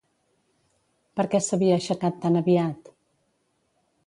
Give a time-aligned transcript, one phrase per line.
[1.19, 2.91] Per què s'havia aixecat tan aviat?